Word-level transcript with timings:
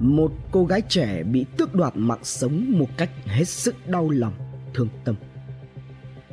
một 0.00 0.32
cô 0.50 0.64
gái 0.64 0.82
trẻ 0.88 1.22
bị 1.22 1.46
tước 1.56 1.74
đoạt 1.74 1.92
mạng 1.96 2.18
sống 2.22 2.64
một 2.68 2.88
cách 2.96 3.10
hết 3.26 3.44
sức 3.44 3.88
đau 3.88 4.10
lòng, 4.10 4.32
thương 4.74 4.88
tâm. 5.04 5.14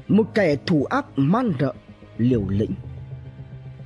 Một 0.08 0.24
kẻ 0.34 0.56
thủ 0.66 0.86
ác 0.86 1.06
man 1.16 1.52
rợ, 1.60 1.74
liều 2.18 2.50
lĩnh. 2.50 2.72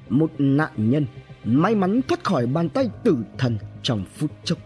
Một 0.09 0.31
nạn 0.37 0.71
nhân 0.77 1.05
may 1.43 1.75
mắn 1.75 2.01
thoát 2.07 2.23
khỏi 2.23 2.45
bàn 2.45 2.69
tay 2.69 2.89
tử 3.03 3.17
thần 3.37 3.57
trong 3.81 4.05
phút 4.15 4.31
chốc. 4.43 4.57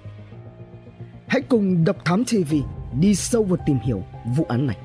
Hãy 1.27 1.41
cùng 1.41 1.83
Độc 1.83 2.05
Thám 2.05 2.23
TV 2.25 2.55
đi 2.99 3.15
sâu 3.15 3.43
vào 3.43 3.57
tìm 3.65 3.77
hiểu 3.77 4.03
vụ 4.37 4.45
án 4.49 4.67
này. 4.67 4.77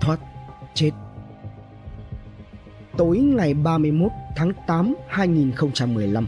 Thoát 0.00 0.20
chết 0.74 0.90
Tối 2.96 3.18
ngày 3.18 3.54
31 3.54 4.12
tháng 4.36 4.52
8 4.66 4.94
2015 5.08 6.26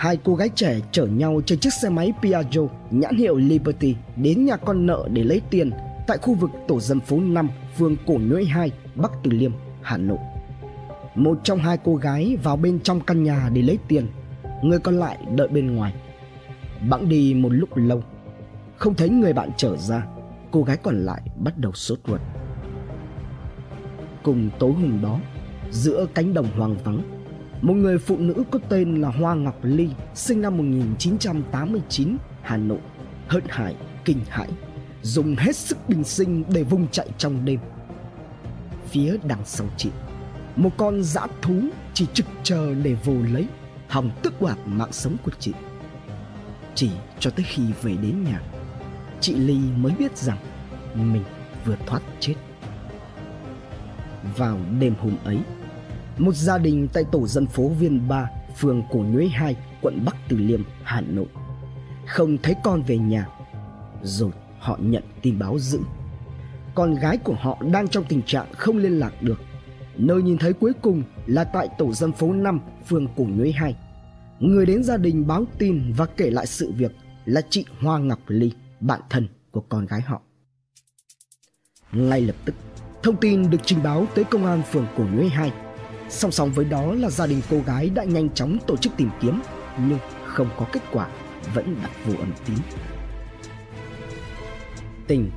Hai 0.00 0.16
cô 0.24 0.34
gái 0.34 0.48
trẻ 0.54 0.80
chở 0.92 1.06
nhau 1.06 1.40
trên 1.46 1.58
chiếc 1.58 1.72
xe 1.72 1.88
máy 1.88 2.12
Piaggio 2.22 2.60
nhãn 2.90 3.16
hiệu 3.16 3.36
Liberty 3.36 3.96
đến 4.16 4.44
nhà 4.44 4.56
con 4.56 4.86
nợ 4.86 5.08
để 5.12 5.24
lấy 5.24 5.40
tiền 5.50 5.70
tại 6.06 6.18
khu 6.18 6.34
vực 6.34 6.50
tổ 6.68 6.80
dân 6.80 7.00
phố 7.00 7.20
5, 7.20 7.48
phường 7.78 7.96
Cổ 8.06 8.14
Nhuế 8.14 8.44
2, 8.44 8.70
Bắc 8.94 9.12
Từ 9.22 9.30
Liêm, 9.30 9.52
Hà 9.82 9.96
Nội. 9.96 10.18
Một 11.14 11.38
trong 11.44 11.58
hai 11.58 11.78
cô 11.84 11.96
gái 11.96 12.36
vào 12.42 12.56
bên 12.56 12.80
trong 12.80 13.00
căn 13.00 13.22
nhà 13.22 13.50
để 13.52 13.62
lấy 13.62 13.78
tiền, 13.88 14.06
người 14.62 14.78
còn 14.78 14.98
lại 14.98 15.18
đợi 15.36 15.48
bên 15.48 15.76
ngoài. 15.76 15.94
Bẵng 16.90 17.08
đi 17.08 17.34
một 17.34 17.52
lúc 17.52 17.76
lâu, 17.76 18.02
không 18.76 18.94
thấy 18.94 19.08
người 19.08 19.32
bạn 19.32 19.50
trở 19.56 19.76
ra, 19.76 20.06
cô 20.50 20.62
gái 20.62 20.76
còn 20.76 21.04
lại 21.04 21.22
bắt 21.36 21.58
đầu 21.58 21.72
sốt 21.72 21.98
ruột. 22.06 22.20
Cùng 24.22 24.50
tối 24.58 24.72
hôm 24.72 25.02
đó, 25.02 25.18
giữa 25.70 26.06
cánh 26.14 26.34
đồng 26.34 26.48
hoang 26.56 26.76
vắng, 26.84 27.19
một 27.62 27.74
người 27.74 27.98
phụ 27.98 28.16
nữ 28.18 28.44
có 28.50 28.58
tên 28.68 29.00
là 29.00 29.08
Hoa 29.08 29.34
Ngọc 29.34 29.58
Ly, 29.62 29.88
sinh 30.14 30.42
năm 30.42 30.56
1989, 30.56 32.16
Hà 32.42 32.56
Nội, 32.56 32.78
hớt 33.28 33.44
hải, 33.48 33.76
kinh 34.04 34.20
hãi, 34.28 34.48
dùng 35.02 35.34
hết 35.38 35.56
sức 35.56 35.78
bình 35.88 36.04
sinh 36.04 36.44
để 36.48 36.62
vùng 36.62 36.88
chạy 36.88 37.08
trong 37.18 37.44
đêm. 37.44 37.60
Phía 38.88 39.16
đằng 39.24 39.44
sau 39.44 39.66
chị, 39.76 39.90
một 40.56 40.70
con 40.76 41.02
dã 41.02 41.26
thú 41.42 41.60
chỉ 41.94 42.06
trực 42.14 42.26
chờ 42.42 42.74
để 42.74 42.96
vồ 43.04 43.14
lấy, 43.32 43.46
hòng 43.88 44.10
tước 44.22 44.42
đoạt 44.42 44.58
mạng 44.66 44.92
sống 44.92 45.16
của 45.24 45.32
chị. 45.38 45.52
Chỉ 46.74 46.90
cho 47.18 47.30
tới 47.30 47.44
khi 47.48 47.62
về 47.82 47.96
đến 48.02 48.24
nhà, 48.24 48.42
chị 49.20 49.34
Ly 49.34 49.58
mới 49.76 49.92
biết 49.98 50.16
rằng 50.16 50.38
mình 50.94 51.24
vừa 51.64 51.76
thoát 51.86 52.02
chết. 52.20 52.34
Vào 54.36 54.58
đêm 54.80 54.94
hôm 55.00 55.16
ấy, 55.24 55.38
một 56.20 56.34
gia 56.34 56.58
đình 56.58 56.88
tại 56.92 57.04
tổ 57.12 57.26
dân 57.26 57.46
phố 57.46 57.68
Viên 57.68 58.08
ba 58.08 58.30
phường 58.56 58.82
Cổ 58.90 58.98
Nhuế 58.98 59.28
2, 59.28 59.56
quận 59.82 60.04
Bắc 60.04 60.16
Từ 60.28 60.36
Liêm, 60.36 60.62
Hà 60.82 61.00
Nội. 61.00 61.26
Không 62.06 62.38
thấy 62.42 62.54
con 62.64 62.82
về 62.82 62.98
nhà, 62.98 63.28
rồi 64.02 64.30
họ 64.58 64.78
nhận 64.80 65.02
tin 65.22 65.38
báo 65.38 65.58
dữ. 65.58 65.80
Con 66.74 66.94
gái 66.94 67.16
của 67.16 67.34
họ 67.34 67.62
đang 67.72 67.88
trong 67.88 68.04
tình 68.08 68.22
trạng 68.26 68.52
không 68.52 68.76
liên 68.76 68.98
lạc 68.98 69.22
được. 69.22 69.40
Nơi 69.96 70.22
nhìn 70.22 70.38
thấy 70.38 70.52
cuối 70.52 70.72
cùng 70.82 71.02
là 71.26 71.44
tại 71.44 71.68
tổ 71.78 71.92
dân 71.92 72.12
phố 72.12 72.32
5, 72.32 72.60
phường 72.86 73.06
Cổ 73.16 73.24
Nhuế 73.24 73.52
2. 73.52 73.76
Người 74.40 74.66
đến 74.66 74.84
gia 74.84 74.96
đình 74.96 75.26
báo 75.26 75.44
tin 75.58 75.92
và 75.96 76.06
kể 76.06 76.30
lại 76.30 76.46
sự 76.46 76.72
việc 76.76 76.92
là 77.24 77.40
chị 77.50 77.64
Hoa 77.80 77.98
Ngọc 77.98 78.20
Ly, 78.26 78.52
bạn 78.80 79.00
thân 79.10 79.28
của 79.50 79.60
con 79.60 79.86
gái 79.86 80.00
họ. 80.00 80.22
Ngay 81.92 82.20
lập 82.20 82.36
tức, 82.44 82.54
thông 83.02 83.16
tin 83.16 83.50
được 83.50 83.60
trình 83.64 83.82
báo 83.82 84.06
tới 84.14 84.24
công 84.24 84.46
an 84.46 84.62
phường 84.72 84.86
Cổ 84.96 85.04
Nhuế 85.12 85.28
2 85.28 85.52
Song 86.10 86.32
song 86.32 86.52
với 86.52 86.64
đó 86.64 86.94
là 86.94 87.10
gia 87.10 87.26
đình 87.26 87.42
cô 87.50 87.60
gái 87.66 87.90
đã 87.90 88.04
nhanh 88.04 88.30
chóng 88.30 88.58
tổ 88.66 88.76
chức 88.76 88.92
tìm 88.96 89.10
kiếm 89.20 89.42
nhưng 89.78 89.98
không 90.26 90.48
có 90.58 90.66
kết 90.72 90.80
quả, 90.92 91.08
vẫn 91.54 91.76
đặt 91.82 91.90
vụ 92.06 92.14
âm 92.18 92.32
tín. 92.46 92.56
Tình 95.06 95.30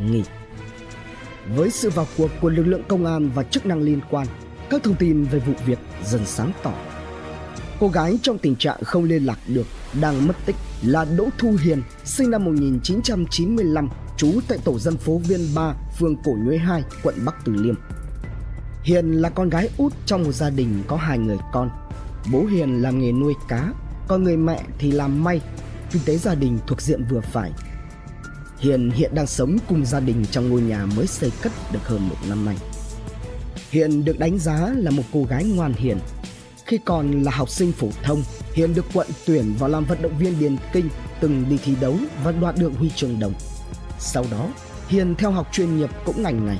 nghỉ 0.00 0.22
Với 1.56 1.70
sự 1.70 1.90
vào 1.90 2.06
cuộc 2.16 2.30
của 2.40 2.50
lực 2.50 2.66
lượng 2.66 2.82
công 2.88 3.06
an 3.06 3.30
và 3.34 3.42
chức 3.42 3.66
năng 3.66 3.80
liên 3.80 4.00
quan, 4.10 4.26
các 4.70 4.82
thông 4.82 4.94
tin 4.94 5.24
về 5.24 5.38
vụ 5.38 5.52
việc 5.66 5.78
dần 6.04 6.26
sáng 6.26 6.52
tỏ. 6.62 6.74
Cô 7.80 7.88
gái 7.88 8.18
trong 8.22 8.38
tình 8.38 8.56
trạng 8.56 8.84
không 8.84 9.04
liên 9.04 9.24
lạc 9.24 9.38
được 9.48 9.66
đang 10.00 10.26
mất 10.26 10.34
tích 10.46 10.56
là 10.82 11.04
Đỗ 11.04 11.28
Thu 11.38 11.56
Hiền, 11.64 11.82
sinh 12.04 12.30
năm 12.30 12.44
1995, 12.44 13.88
trú 14.16 14.40
tại 14.48 14.58
tổ 14.64 14.78
dân 14.78 14.96
phố 14.96 15.18
Viên 15.18 15.54
3, 15.54 15.74
phường 15.98 16.16
Cổ 16.24 16.32
Nhuế 16.44 16.56
2, 16.56 16.82
quận 17.02 17.14
Bắc 17.24 17.34
Từ 17.44 17.52
Liêm. 17.52 17.74
Hiền 18.84 19.12
là 19.12 19.28
con 19.28 19.48
gái 19.48 19.68
út 19.78 19.92
trong 20.06 20.24
một 20.24 20.32
gia 20.32 20.50
đình 20.50 20.82
có 20.86 20.96
hai 20.96 21.18
người 21.18 21.38
con. 21.52 21.70
Bố 22.32 22.44
Hiền 22.44 22.82
làm 22.82 22.98
nghề 22.98 23.12
nuôi 23.12 23.34
cá, 23.48 23.72
còn 24.08 24.24
người 24.24 24.36
mẹ 24.36 24.62
thì 24.78 24.90
làm 24.90 25.24
may, 25.24 25.40
kinh 25.90 26.02
tế 26.04 26.16
gia 26.16 26.34
đình 26.34 26.58
thuộc 26.66 26.80
diện 26.80 27.04
vừa 27.10 27.20
phải. 27.20 27.52
Hiền 28.58 28.90
hiện 28.90 29.14
đang 29.14 29.26
sống 29.26 29.56
cùng 29.68 29.86
gia 29.86 30.00
đình 30.00 30.24
trong 30.30 30.48
ngôi 30.48 30.60
nhà 30.60 30.86
mới 30.96 31.06
xây 31.06 31.32
cất 31.42 31.52
được 31.72 31.88
hơn 31.88 32.08
một 32.08 32.16
năm 32.28 32.44
nay. 32.44 32.56
Hiền 33.70 34.04
được 34.04 34.18
đánh 34.18 34.38
giá 34.38 34.72
là 34.76 34.90
một 34.90 35.02
cô 35.12 35.24
gái 35.24 35.44
ngoan 35.44 35.72
hiền. 35.72 35.98
Khi 36.66 36.78
còn 36.84 37.22
là 37.22 37.32
học 37.34 37.50
sinh 37.50 37.72
phổ 37.72 37.88
thông, 38.02 38.22
Hiền 38.52 38.74
được 38.74 38.84
quận 38.94 39.06
tuyển 39.26 39.54
vào 39.58 39.68
làm 39.68 39.84
vận 39.84 40.02
động 40.02 40.18
viên 40.18 40.38
điền 40.38 40.56
kinh, 40.72 40.88
từng 41.20 41.44
đi 41.48 41.58
thi 41.64 41.76
đấu 41.80 41.96
và 42.24 42.32
đoạt 42.32 42.54
được 42.58 42.72
huy 42.78 42.90
chương 42.90 43.20
đồng. 43.20 43.34
Sau 43.98 44.24
đó, 44.30 44.48
Hiền 44.88 45.14
theo 45.14 45.30
học 45.30 45.48
chuyên 45.52 45.76
nghiệp 45.76 45.90
cũng 46.04 46.22
ngành 46.22 46.46
này 46.46 46.58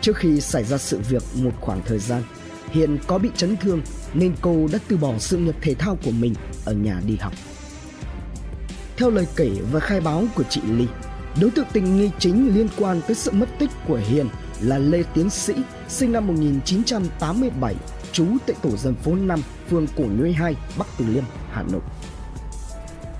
Trước 0.00 0.16
khi 0.16 0.40
xảy 0.40 0.64
ra 0.64 0.78
sự 0.78 1.00
việc 1.08 1.22
một 1.34 1.52
khoảng 1.60 1.82
thời 1.86 1.98
gian, 1.98 2.22
Hiền 2.70 2.98
có 3.06 3.18
bị 3.18 3.30
chấn 3.36 3.56
thương 3.56 3.82
nên 4.14 4.34
cô 4.40 4.68
đã 4.72 4.78
từ 4.88 4.96
bỏ 4.96 5.18
sự 5.18 5.36
nghiệp 5.36 5.54
thể 5.60 5.74
thao 5.74 5.98
của 6.04 6.10
mình 6.10 6.34
ở 6.64 6.72
nhà 6.72 7.00
đi 7.06 7.16
học. 7.16 7.32
Theo 8.96 9.10
lời 9.10 9.26
kể 9.36 9.50
và 9.72 9.80
khai 9.80 10.00
báo 10.00 10.24
của 10.34 10.42
chị 10.50 10.60
Ly, 10.70 10.86
đối 11.40 11.50
tượng 11.50 11.66
tình 11.72 11.98
nghi 11.98 12.10
chính 12.18 12.54
liên 12.54 12.68
quan 12.78 13.00
tới 13.06 13.14
sự 13.14 13.30
mất 13.30 13.48
tích 13.58 13.70
của 13.88 14.00
Hiền 14.08 14.28
là 14.60 14.78
Lê 14.78 15.02
Tiến 15.14 15.30
Sĩ, 15.30 15.54
sinh 15.88 16.12
năm 16.12 16.26
1987, 16.26 17.74
trú 18.12 18.26
tại 18.46 18.56
tổ 18.62 18.76
dân 18.76 18.94
phố 18.94 19.14
5, 19.14 19.42
phường 19.70 19.86
Cổ 19.96 20.04
Nhuế 20.04 20.32
2, 20.32 20.56
Bắc 20.78 20.86
Từ 20.98 21.04
Liêm, 21.08 21.24
Hà 21.50 21.62
Nội. 21.62 21.80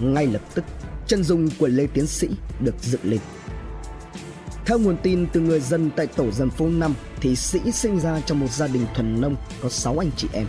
Ngay 0.00 0.26
lập 0.26 0.42
tức, 0.54 0.64
chân 1.06 1.24
dung 1.24 1.48
của 1.58 1.66
Lê 1.66 1.86
Tiến 1.86 2.06
Sĩ 2.06 2.28
được 2.60 2.74
dựng 2.82 3.00
lên. 3.04 3.20
Theo 4.70 4.78
nguồn 4.78 4.96
tin 5.02 5.26
từ 5.32 5.40
người 5.40 5.60
dân 5.60 5.90
tại 5.96 6.06
tổ 6.06 6.30
dân 6.30 6.50
phố 6.50 6.68
5 6.68 6.94
thì 7.20 7.36
Sĩ 7.36 7.58
sinh 7.72 8.00
ra 8.00 8.20
trong 8.20 8.40
một 8.40 8.50
gia 8.50 8.66
đình 8.66 8.86
thuần 8.94 9.20
nông 9.20 9.36
có 9.62 9.68
6 9.68 10.02
anh 10.02 10.10
chị 10.16 10.28
em. 10.32 10.46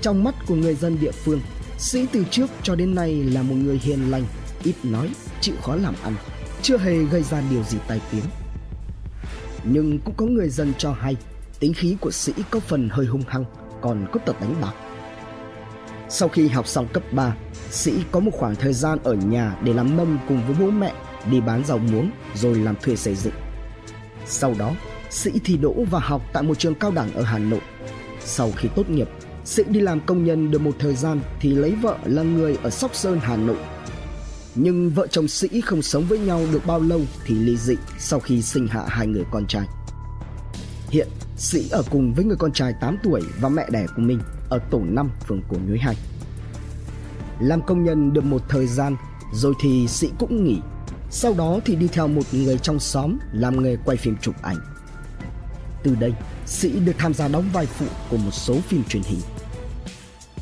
Trong 0.00 0.24
mắt 0.24 0.34
của 0.46 0.54
người 0.54 0.74
dân 0.74 0.98
địa 1.00 1.10
phương, 1.10 1.40
Sĩ 1.78 2.06
từ 2.12 2.24
trước 2.30 2.46
cho 2.62 2.74
đến 2.74 2.94
nay 2.94 3.14
là 3.14 3.42
một 3.42 3.54
người 3.54 3.80
hiền 3.82 4.10
lành, 4.10 4.24
ít 4.64 4.74
nói, 4.82 5.10
chịu 5.40 5.54
khó 5.62 5.76
làm 5.76 5.94
ăn, 6.02 6.14
chưa 6.62 6.78
hề 6.78 6.96
gây 6.96 7.22
ra 7.22 7.42
điều 7.50 7.62
gì 7.62 7.78
tai 7.88 8.00
tiếng. 8.12 8.24
Nhưng 9.64 9.98
cũng 10.04 10.14
có 10.16 10.26
người 10.26 10.48
dân 10.48 10.72
cho 10.78 10.92
hay 10.92 11.16
tính 11.60 11.74
khí 11.74 11.96
của 12.00 12.10
Sĩ 12.10 12.32
có 12.50 12.60
phần 12.60 12.88
hơi 12.92 13.06
hung 13.06 13.22
hăng, 13.28 13.44
còn 13.80 14.06
có 14.12 14.20
tật 14.26 14.40
đánh 14.40 14.54
bạc. 14.60 14.74
Sau 16.08 16.28
khi 16.28 16.48
học 16.48 16.66
xong 16.66 16.88
cấp 16.92 17.02
3, 17.12 17.36
Sĩ 17.70 17.92
có 18.10 18.20
một 18.20 18.30
khoảng 18.34 18.56
thời 18.56 18.72
gian 18.72 18.98
ở 19.04 19.14
nhà 19.14 19.56
để 19.62 19.72
làm 19.72 19.96
mâm 19.96 20.18
cùng 20.28 20.46
với 20.46 20.56
bố 20.60 20.70
mẹ 20.70 20.92
đi 21.30 21.40
bán 21.40 21.64
rau 21.64 21.78
muống 21.78 22.10
rồi 22.34 22.54
làm 22.54 22.74
thuê 22.82 22.96
xây 22.96 23.14
dựng. 23.14 23.34
Sau 24.26 24.54
đó, 24.58 24.72
Sĩ 25.10 25.30
thi 25.44 25.56
đỗ 25.56 25.74
và 25.90 25.98
học 25.98 26.22
tại 26.32 26.42
một 26.42 26.58
trường 26.58 26.74
cao 26.74 26.90
đẳng 26.90 27.12
ở 27.12 27.22
Hà 27.22 27.38
Nội. 27.38 27.60
Sau 28.24 28.52
khi 28.56 28.68
tốt 28.76 28.90
nghiệp, 28.90 29.08
Sĩ 29.44 29.62
đi 29.68 29.80
làm 29.80 30.00
công 30.00 30.24
nhân 30.24 30.50
được 30.50 30.60
một 30.60 30.72
thời 30.78 30.94
gian 30.94 31.20
thì 31.40 31.54
lấy 31.54 31.74
vợ 31.82 31.98
là 32.04 32.22
người 32.22 32.56
ở 32.62 32.70
Sóc 32.70 32.94
Sơn, 32.94 33.20
Hà 33.22 33.36
Nội. 33.36 33.56
Nhưng 34.54 34.90
vợ 34.90 35.06
chồng 35.06 35.28
Sĩ 35.28 35.60
không 35.60 35.82
sống 35.82 36.04
với 36.08 36.18
nhau 36.18 36.42
được 36.52 36.66
bao 36.66 36.80
lâu 36.80 37.00
thì 37.24 37.34
ly 37.34 37.56
dị 37.56 37.74
sau 37.98 38.20
khi 38.20 38.42
sinh 38.42 38.66
hạ 38.66 38.84
hai 38.88 39.06
người 39.06 39.24
con 39.30 39.46
trai. 39.46 39.66
Hiện, 40.90 41.08
Sĩ 41.36 41.68
ở 41.70 41.82
cùng 41.90 42.14
với 42.14 42.24
người 42.24 42.36
con 42.36 42.52
trai 42.52 42.72
8 42.80 42.96
tuổi 43.02 43.22
và 43.40 43.48
mẹ 43.48 43.66
đẻ 43.70 43.86
của 43.96 44.02
mình 44.02 44.20
ở 44.50 44.58
tổ 44.70 44.80
5 44.88 45.10
phường 45.26 45.42
Cổ 45.48 45.56
Nhuế 45.66 45.78
2. 45.78 45.96
Làm 47.40 47.62
công 47.62 47.84
nhân 47.84 48.12
được 48.12 48.24
một 48.24 48.42
thời 48.48 48.66
gian 48.66 48.96
rồi 49.32 49.54
thì 49.60 49.88
Sĩ 49.88 50.10
cũng 50.18 50.44
nghỉ 50.44 50.60
sau 51.10 51.34
đó 51.34 51.60
thì 51.64 51.76
đi 51.76 51.88
theo 51.92 52.08
một 52.08 52.22
người 52.32 52.58
trong 52.58 52.80
xóm 52.80 53.18
làm 53.32 53.62
nghề 53.62 53.76
quay 53.84 53.96
phim 53.96 54.16
chụp 54.20 54.34
ảnh. 54.42 54.56
Từ 55.82 55.94
đây, 55.94 56.12
Sĩ 56.46 56.70
được 56.70 56.92
tham 56.98 57.14
gia 57.14 57.28
đóng 57.28 57.44
vai 57.52 57.66
phụ 57.66 57.86
của 58.10 58.16
một 58.16 58.30
số 58.30 58.54
phim 58.68 58.84
truyền 58.84 59.02
hình. 59.02 59.20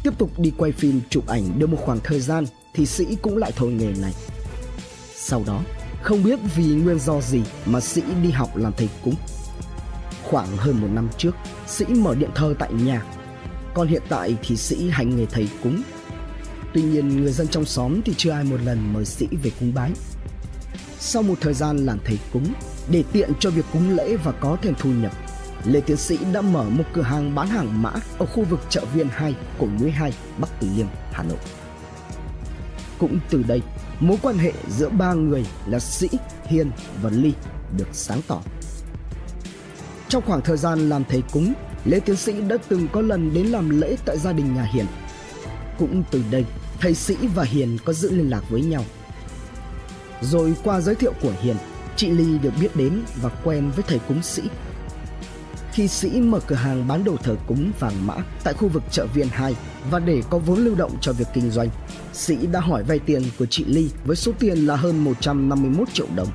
Tiếp 0.02 0.18
tục 0.18 0.38
đi 0.38 0.52
quay 0.58 0.72
phim 0.72 1.00
chụp 1.10 1.26
ảnh 1.26 1.58
được 1.58 1.66
một 1.66 1.78
khoảng 1.80 2.00
thời 2.04 2.20
gian 2.20 2.44
thì 2.74 2.86
Sĩ 2.86 3.16
cũng 3.22 3.36
lại 3.36 3.52
thôi 3.56 3.72
nghề 3.72 3.92
này. 4.00 4.12
Sau 5.14 5.42
đó, 5.46 5.60
không 6.02 6.22
biết 6.22 6.38
vì 6.56 6.66
nguyên 6.66 6.98
do 6.98 7.20
gì 7.20 7.42
mà 7.66 7.80
Sĩ 7.80 8.02
đi 8.22 8.30
học 8.30 8.56
làm 8.56 8.72
thầy 8.76 8.88
cúng. 9.04 9.14
Khoảng 10.24 10.56
hơn 10.56 10.80
một 10.80 10.88
năm 10.92 11.08
trước, 11.18 11.34
Sĩ 11.66 11.84
mở 11.84 12.14
điện 12.14 12.30
thờ 12.34 12.54
tại 12.58 12.72
nhà. 12.72 13.04
Còn 13.74 13.88
hiện 13.88 14.02
tại 14.08 14.36
thì 14.42 14.56
Sĩ 14.56 14.88
hành 14.90 15.16
nghề 15.16 15.26
thầy 15.26 15.48
cúng. 15.62 15.82
Tuy 16.74 16.82
nhiên 16.82 17.22
người 17.22 17.32
dân 17.32 17.48
trong 17.48 17.64
xóm 17.64 18.00
thì 18.04 18.14
chưa 18.16 18.30
ai 18.30 18.44
một 18.44 18.60
lần 18.64 18.92
mời 18.92 19.04
Sĩ 19.04 19.26
về 19.42 19.50
cúng 19.60 19.74
bái 19.74 19.90
sau 21.04 21.22
một 21.22 21.34
thời 21.40 21.54
gian 21.54 21.76
làm 21.76 21.98
thầy 22.04 22.18
cúng 22.32 22.46
để 22.90 23.04
tiện 23.12 23.32
cho 23.40 23.50
việc 23.50 23.64
cúng 23.72 23.96
lễ 23.96 24.16
và 24.16 24.32
có 24.32 24.56
thêm 24.62 24.74
thu 24.78 24.90
nhập 24.90 25.12
Lê 25.64 25.80
Tiến 25.80 25.96
Sĩ 25.96 26.18
đã 26.32 26.40
mở 26.40 26.64
một 26.70 26.84
cửa 26.92 27.02
hàng 27.02 27.34
bán 27.34 27.48
hàng 27.48 27.82
mã 27.82 27.92
ở 28.18 28.26
khu 28.26 28.44
vực 28.44 28.60
chợ 28.68 28.84
Viên 28.94 29.08
2, 29.08 29.34
Cổ 29.58 29.66
Nhuế 29.80 29.90
2, 29.90 30.12
Bắc 30.38 30.48
Từ 30.60 30.68
Liêm, 30.76 30.86
Hà 31.12 31.22
Nội. 31.22 31.38
Cũng 32.98 33.18
từ 33.30 33.42
đây, 33.48 33.62
mối 34.00 34.18
quan 34.22 34.38
hệ 34.38 34.52
giữa 34.68 34.88
ba 34.88 35.14
người 35.14 35.46
là 35.66 35.78
Sĩ, 35.78 36.08
Hiền 36.44 36.70
và 37.02 37.10
Ly 37.10 37.32
được 37.76 37.88
sáng 37.92 38.20
tỏ. 38.26 38.42
Trong 40.08 40.22
khoảng 40.26 40.40
thời 40.40 40.56
gian 40.56 40.88
làm 40.88 41.04
thầy 41.04 41.22
cúng, 41.32 41.52
Lê 41.84 42.00
Tiến 42.00 42.16
Sĩ 42.16 42.40
đã 42.40 42.56
từng 42.68 42.88
có 42.92 43.00
lần 43.00 43.34
đến 43.34 43.46
làm 43.46 43.80
lễ 43.80 43.96
tại 44.04 44.18
gia 44.18 44.32
đình 44.32 44.54
nhà 44.54 44.64
Hiền. 44.72 44.86
Cũng 45.78 46.02
từ 46.10 46.22
đây, 46.30 46.44
thầy 46.80 46.94
Sĩ 46.94 47.16
và 47.34 47.44
Hiền 47.44 47.78
có 47.84 47.92
giữ 47.92 48.10
liên 48.10 48.30
lạc 48.30 48.42
với 48.50 48.62
nhau. 48.62 48.84
Rồi 50.30 50.54
qua 50.64 50.80
giới 50.80 50.94
thiệu 50.94 51.12
của 51.22 51.32
Hiền, 51.40 51.56
chị 51.96 52.10
Ly 52.10 52.38
được 52.38 52.52
biết 52.60 52.76
đến 52.76 53.02
và 53.22 53.30
quen 53.44 53.70
với 53.76 53.84
thầy 53.88 53.98
cúng 54.08 54.22
Sĩ. 54.22 54.42
Khi 55.72 55.88
Sĩ 55.88 56.08
mở 56.08 56.40
cửa 56.46 56.54
hàng 56.54 56.88
bán 56.88 57.04
đồ 57.04 57.16
thờ 57.16 57.36
cúng 57.46 57.72
vàng 57.78 58.06
mã 58.06 58.14
tại 58.44 58.54
khu 58.54 58.68
vực 58.68 58.82
chợ 58.90 59.06
Viên 59.14 59.28
2 59.28 59.54
và 59.90 59.98
để 59.98 60.22
có 60.30 60.38
vốn 60.38 60.58
lưu 60.58 60.74
động 60.74 60.96
cho 61.00 61.12
việc 61.12 61.28
kinh 61.34 61.50
doanh, 61.50 61.68
Sĩ 62.12 62.36
đã 62.46 62.60
hỏi 62.60 62.82
vay 62.82 62.98
tiền 62.98 63.22
của 63.38 63.46
chị 63.46 63.64
Ly 63.64 63.90
với 64.04 64.16
số 64.16 64.32
tiền 64.38 64.58
là 64.58 64.76
hơn 64.76 65.04
151 65.04 65.88
triệu 65.92 66.06
đồng. 66.16 66.28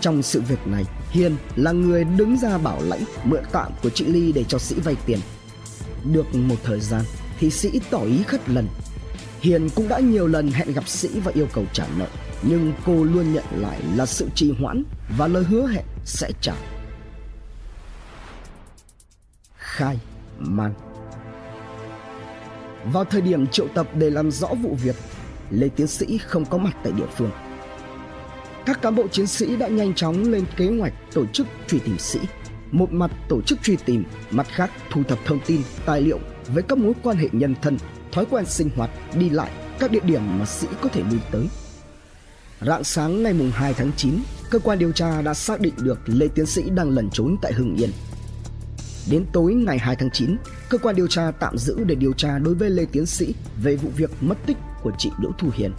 Trong 0.00 0.22
sự 0.22 0.40
việc 0.40 0.66
này, 0.66 0.84
Hiền 1.10 1.36
là 1.56 1.72
người 1.72 2.04
đứng 2.04 2.36
ra 2.38 2.58
bảo 2.58 2.82
lãnh 2.82 3.04
mượn 3.24 3.42
tạm 3.52 3.72
của 3.82 3.90
chị 3.90 4.04
Ly 4.04 4.32
để 4.32 4.44
cho 4.48 4.58
Sĩ 4.58 4.74
vay 4.74 4.96
tiền. 5.06 5.18
Được 6.12 6.34
một 6.34 6.56
thời 6.64 6.80
gian 6.80 7.02
thì 7.38 7.50
Sĩ 7.50 7.80
tỏ 7.90 7.98
ý 7.98 8.22
khất 8.22 8.48
lần. 8.48 8.68
Hiền 9.40 9.68
cũng 9.74 9.88
đã 9.88 9.98
nhiều 9.98 10.26
lần 10.26 10.50
hẹn 10.52 10.72
gặp 10.72 10.88
Sĩ 10.88 11.08
và 11.24 11.32
yêu 11.34 11.46
cầu 11.52 11.64
trả 11.72 11.86
nợ, 11.98 12.06
nhưng 12.48 12.72
cô 12.86 13.04
luôn 13.04 13.32
nhận 13.32 13.44
lại 13.50 13.80
là 13.94 14.06
sự 14.06 14.28
trì 14.34 14.52
hoãn 14.60 14.84
và 15.16 15.26
lời 15.26 15.44
hứa 15.44 15.66
hẹn 15.66 15.84
sẽ 16.04 16.30
trả. 16.40 16.54
Khai 19.56 19.98
man 20.38 20.72
Vào 22.84 23.04
thời 23.04 23.20
điểm 23.20 23.46
triệu 23.46 23.68
tập 23.74 23.88
để 23.94 24.10
làm 24.10 24.30
rõ 24.30 24.48
vụ 24.62 24.76
việc, 24.82 24.96
Lê 25.50 25.68
Tiến 25.68 25.86
Sĩ 25.86 26.18
không 26.18 26.44
có 26.44 26.58
mặt 26.58 26.76
tại 26.82 26.92
địa 26.92 27.06
phương. 27.16 27.30
Các 28.66 28.82
cán 28.82 28.94
bộ 28.94 29.08
chiến 29.08 29.26
sĩ 29.26 29.56
đã 29.56 29.68
nhanh 29.68 29.94
chóng 29.94 30.32
lên 30.32 30.44
kế 30.56 30.68
hoạch 30.78 30.92
tổ 31.14 31.26
chức 31.26 31.46
truy 31.66 31.78
tìm 31.78 31.98
sĩ. 31.98 32.18
Một 32.70 32.92
mặt 32.92 33.10
tổ 33.28 33.42
chức 33.42 33.62
truy 33.62 33.76
tìm 33.76 34.04
mặt 34.30 34.46
khác 34.50 34.70
thu 34.90 35.02
thập 35.02 35.18
thông 35.24 35.38
tin 35.46 35.62
tài 35.86 36.00
liệu 36.00 36.18
với 36.46 36.62
các 36.62 36.78
mối 36.78 36.92
quan 37.02 37.16
hệ 37.16 37.28
nhân 37.32 37.54
thân 37.62 37.76
thói 38.12 38.24
quen 38.30 38.46
sinh 38.46 38.70
hoạt 38.76 38.90
đi 39.18 39.30
lại 39.30 39.50
các 39.78 39.90
địa 39.90 40.00
điểm 40.00 40.38
mà 40.38 40.46
sĩ 40.46 40.66
có 40.80 40.88
thể 40.88 41.02
đi 41.02 41.16
tới 41.30 41.48
rạng 42.60 42.84
sáng 42.84 43.22
ngày 43.22 43.34
2 43.52 43.74
tháng 43.74 43.90
9 43.96 44.18
cơ 44.50 44.58
quan 44.58 44.78
điều 44.78 44.92
tra 44.92 45.22
đã 45.22 45.34
xác 45.34 45.60
định 45.60 45.74
được 45.78 45.98
lê 46.06 46.28
tiến 46.28 46.46
sĩ 46.46 46.70
đang 46.70 46.90
lẩn 46.90 47.10
trốn 47.10 47.36
tại 47.42 47.52
hưng 47.52 47.76
yên 47.76 47.90
Đến 49.10 49.24
tối 49.32 49.54
ngày 49.54 49.78
2 49.78 49.96
tháng 49.96 50.10
9, 50.10 50.36
cơ 50.68 50.78
quan 50.78 50.96
điều 50.96 51.06
tra 51.06 51.30
tạm 51.30 51.58
giữ 51.58 51.84
để 51.84 51.94
điều 51.94 52.12
tra 52.12 52.38
đối 52.38 52.54
với 52.54 52.70
Lê 52.70 52.84
Tiến 52.84 53.06
Sĩ 53.06 53.34
về 53.62 53.76
vụ 53.76 53.90
việc 53.96 54.10
mất 54.20 54.38
tích 54.46 54.56
của 54.82 54.92
chị 54.98 55.10
Đỗ 55.18 55.30
Thu 55.38 55.48
Hiền. 55.54 55.72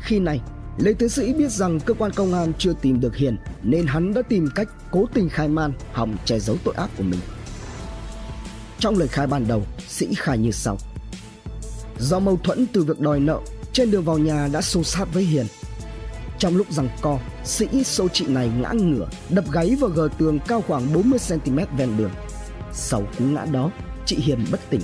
Khi 0.00 0.18
này, 0.18 0.40
Lê 0.78 0.92
Tiến 0.92 1.08
Sĩ 1.08 1.32
biết 1.32 1.50
rằng 1.50 1.80
cơ 1.80 1.94
quan 1.94 2.10
công 2.12 2.34
an 2.34 2.52
chưa 2.58 2.72
tìm 2.72 3.00
được 3.00 3.16
Hiền 3.16 3.36
nên 3.62 3.86
hắn 3.86 4.14
đã 4.14 4.22
tìm 4.22 4.48
cách 4.54 4.68
cố 4.90 5.06
tình 5.14 5.28
khai 5.28 5.48
man 5.48 5.72
hòng 5.92 6.16
che 6.24 6.38
giấu 6.38 6.56
tội 6.64 6.74
ác 6.74 6.90
của 6.98 7.04
mình. 7.04 7.20
Trong 8.78 8.96
lời 8.96 9.08
khai 9.08 9.26
ban 9.26 9.48
đầu, 9.48 9.62
Sĩ 9.88 10.14
khai 10.16 10.38
như 10.38 10.50
sau. 10.50 10.78
Do 11.98 12.18
mâu 12.18 12.36
thuẫn 12.36 12.66
từ 12.72 12.82
việc 12.82 13.00
đòi 13.00 13.20
nợ, 13.20 13.40
trên 13.72 13.90
đường 13.90 14.04
vào 14.04 14.18
nhà 14.18 14.48
đã 14.52 14.62
xô 14.62 14.82
sát 14.82 15.04
với 15.14 15.24
Hiền. 15.24 15.46
Trong 16.38 16.56
lúc 16.56 16.72
rằng 16.72 16.88
co, 17.00 17.18
Sĩ 17.44 17.84
xô 17.84 18.08
chị 18.08 18.26
này 18.26 18.50
ngã 18.60 18.72
ngửa, 18.72 19.08
đập 19.30 19.44
gáy 19.52 19.76
vào 19.80 19.90
gờ 19.90 20.08
tường 20.18 20.38
cao 20.48 20.64
khoảng 20.68 20.92
40cm 20.94 21.66
ven 21.76 21.96
đường. 21.96 22.10
Sau 22.72 23.02
cú 23.18 23.24
ngã 23.24 23.44
đó, 23.44 23.70
chị 24.06 24.16
Hiền 24.16 24.44
bất 24.50 24.60
tỉnh. 24.70 24.80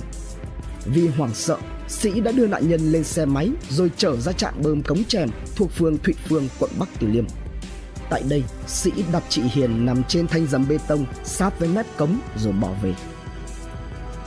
Vì 0.85 1.07
hoảng 1.07 1.33
sợ, 1.33 1.57
Sĩ 1.87 2.21
đã 2.21 2.31
đưa 2.31 2.47
nạn 2.47 2.69
nhân 2.69 2.91
lên 2.91 3.03
xe 3.03 3.25
máy 3.25 3.49
rồi 3.69 3.91
trở 3.97 4.17
ra 4.17 4.31
trạm 4.31 4.53
bơm 4.63 4.83
cống 4.83 5.03
chèn 5.03 5.29
thuộc 5.55 5.71
phường 5.71 5.97
Thụy 5.97 6.13
Phương, 6.27 6.47
quận 6.59 6.71
Bắc 6.79 6.89
Từ 6.99 7.07
Liêm. 7.07 7.25
Tại 8.09 8.23
đây, 8.29 8.43
Sĩ 8.67 8.91
đặt 9.11 9.23
chị 9.29 9.41
Hiền 9.41 9.85
nằm 9.85 10.03
trên 10.03 10.27
thanh 10.27 10.47
dầm 10.47 10.67
bê 10.69 10.77
tông 10.87 11.05
sát 11.23 11.59
với 11.59 11.69
mép 11.69 11.85
cống 11.97 12.19
rồi 12.37 12.53
bỏ 12.53 12.69
về. 12.83 12.93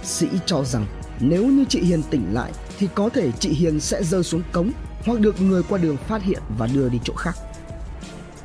Sĩ 0.03 0.27
cho 0.47 0.65
rằng 0.65 0.87
nếu 1.21 1.47
như 1.47 1.65
chị 1.69 1.81
Hiền 1.81 2.03
tỉnh 2.03 2.35
lại 2.35 2.53
thì 2.83 2.89
có 2.95 3.09
thể 3.09 3.31
chị 3.41 3.49
Hiền 3.49 3.81
sẽ 3.81 4.05
rơi 4.05 4.23
xuống 4.23 4.43
cống 4.53 4.73
hoặc 5.05 5.21
được 5.21 5.41
người 5.41 5.63
qua 5.69 5.79
đường 5.79 5.97
phát 5.97 6.23
hiện 6.23 6.43
và 6.59 6.67
đưa 6.67 6.89
đi 6.89 6.99
chỗ 7.05 7.15
khác. 7.15 7.37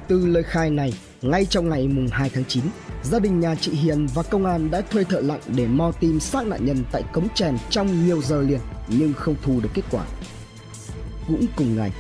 Từ 0.08 0.28
lời 0.28 0.44
khai 0.44 0.70
này, 0.70 0.94
ngay 1.22 1.46
trong 1.46 1.70
ngày 1.70 1.88
mùng 1.88 2.08
2 2.12 2.30
tháng 2.30 2.46
9, 2.46 2.64
gia 3.04 3.20
đình 3.20 3.40
nhà 3.40 3.56
chị 3.56 3.72
Hiền 3.72 4.08
và 4.14 4.24
công 4.24 4.46
an 4.46 4.72
đã 4.72 4.82
thuê 4.82 5.04
thợ 5.04 5.20
lặn 5.20 5.40
để 5.56 5.68
mò 5.68 5.92
tìm 6.00 6.20
xác 6.20 6.48
nạn 6.48 6.66
nhân 6.66 6.84
tại 6.92 7.04
cống 7.14 7.28
chèn 7.36 7.58
trong 7.70 8.06
nhiều 8.06 8.22
giờ 8.22 8.42
liền 8.42 8.60
nhưng 8.88 9.14
không 9.14 9.36
thu 9.44 9.60
được 9.60 9.70
kết 9.74 9.82
quả. 9.92 10.06
Cũng 11.28 11.46
cùng 11.56 11.76
ngày, 11.76 11.92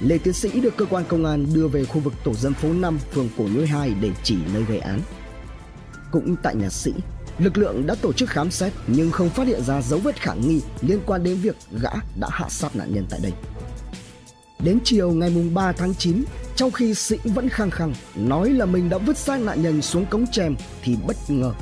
Lê 0.00 0.18
Tiến 0.18 0.34
Sĩ 0.34 0.60
được 0.60 0.76
cơ 0.76 0.84
quan 0.84 1.04
công 1.08 1.24
an 1.24 1.46
đưa 1.54 1.68
về 1.68 1.84
khu 1.84 2.00
vực 2.00 2.14
tổ 2.24 2.34
dân 2.34 2.54
phố 2.54 2.72
5 2.72 2.98
phường 3.12 3.28
Cổ 3.38 3.44
Nhuế 3.54 3.66
2 3.66 3.94
để 4.00 4.10
chỉ 4.22 4.36
nơi 4.54 4.62
gây 4.68 4.78
án. 4.78 5.00
Cũng 6.12 6.36
tại 6.42 6.54
nhà 6.54 6.68
Sĩ, 6.68 6.92
lực 7.38 7.58
lượng 7.58 7.86
đã 7.86 7.94
tổ 7.94 8.12
chức 8.12 8.28
khám 8.28 8.50
xét 8.50 8.72
nhưng 8.86 9.10
không 9.10 9.30
phát 9.30 9.46
hiện 9.46 9.62
ra 9.64 9.82
dấu 9.82 9.98
vết 10.00 10.20
khả 10.20 10.34
nghi 10.34 10.60
liên 10.80 11.00
quan 11.06 11.24
đến 11.24 11.36
việc 11.36 11.56
gã 11.82 11.90
đã 12.20 12.28
hạ 12.30 12.46
sát 12.48 12.76
nạn 12.76 12.94
nhân 12.94 13.06
tại 13.10 13.20
đây. 13.22 13.32
Đến 14.58 14.78
chiều 14.84 15.10
ngày 15.10 15.30
3 15.54 15.72
tháng 15.72 15.94
9, 15.94 16.24
trong 16.56 16.70
khi 16.70 16.94
Sĩ 16.94 17.16
vẫn 17.24 17.48
khăng 17.48 17.70
khăng 17.70 17.94
nói 18.16 18.50
là 18.50 18.66
mình 18.66 18.88
đã 18.88 18.98
vứt 18.98 19.18
xác 19.18 19.40
nạn 19.40 19.62
nhân 19.62 19.82
xuống 19.82 20.06
cống 20.06 20.26
chèm 20.26 20.56
thì 20.82 20.96
bất 21.06 21.16
ngờ 21.28 21.52